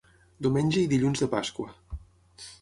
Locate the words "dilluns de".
0.93-1.29